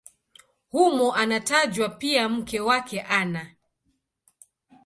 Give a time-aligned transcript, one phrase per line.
[0.71, 3.51] Humo anatajwa pia mke wake Ana.